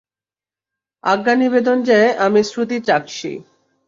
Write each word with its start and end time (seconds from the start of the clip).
আজ্ঞা 1.03 1.33
নিবেদন 1.35 1.77
যে, 1.83 1.99
আমি 2.17 2.41
শ্রুতি 2.43 2.77
চকশী। 2.81 3.33